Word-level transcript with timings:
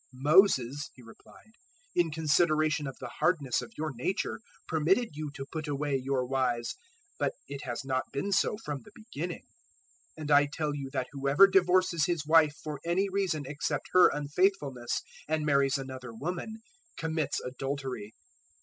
019:008 0.15 0.21
"Moses," 0.23 0.89
He 0.95 1.03
replied, 1.03 1.51
"in 1.95 2.09
consideration 2.09 2.87
of 2.87 2.97
the 2.99 3.11
hardness 3.19 3.61
of 3.61 3.71
your 3.77 3.91
nature 3.93 4.39
permitted 4.67 5.09
you 5.13 5.29
to 5.35 5.45
put 5.51 5.67
away 5.67 5.95
your 5.95 6.25
wives, 6.25 6.75
but 7.19 7.33
it 7.47 7.65
has 7.65 7.85
not 7.85 8.11
been 8.11 8.31
so 8.31 8.57
from 8.65 8.81
the 8.81 8.89
beginning. 8.95 9.43
019:009 10.17 10.21
And 10.21 10.31
I 10.31 10.47
tell 10.51 10.73
you 10.73 10.89
that 10.91 11.09
whoever 11.11 11.45
divorces 11.45 12.07
his 12.07 12.25
wife 12.25 12.55
for 12.63 12.79
any 12.83 13.09
reason 13.09 13.43
except 13.45 13.89
her 13.91 14.07
unfaithfulness, 14.07 15.03
and 15.27 15.45
marries 15.45 15.77
another 15.77 16.11
woman, 16.11 16.63
commits 16.97 17.39
adultery." 17.39 18.15